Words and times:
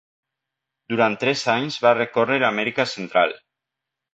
Durant 0.93 1.17
tres 1.25 1.43
anys 1.55 1.77
va 1.85 1.93
recórrer 1.99 2.41
Amèrica 2.51 2.87
Central. 2.95 3.37